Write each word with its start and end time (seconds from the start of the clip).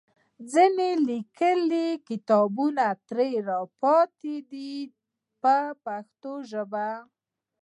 ځینې 0.51 0.89
لیکلي 1.09 1.87
کتابونه 2.07 2.85
ترې 3.09 3.29
راپاتې 3.49 4.35
دي 4.51 4.71
په 5.41 5.55
پښتو 5.83 6.33
ژبه. 6.51 6.89